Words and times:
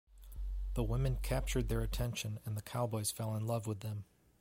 The 0.73 0.81
women 0.83 1.17
captured 1.17 1.69
their 1.69 1.81
attention, 1.81 2.39
and 2.43 2.57
the 2.57 2.63
cowboys 2.63 3.11
fell 3.11 3.35
in 3.35 3.45
love 3.45 3.67
with 3.67 3.81
them. 3.81 4.05